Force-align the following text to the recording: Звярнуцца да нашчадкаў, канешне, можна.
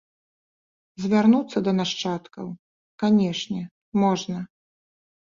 Звярнуцца 1.05 1.57
да 1.69 1.75
нашчадкаў, 1.81 2.51
канешне, 3.07 3.61
можна. 4.03 4.37